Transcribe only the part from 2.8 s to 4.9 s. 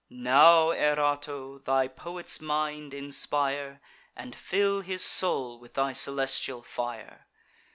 inspire, And fill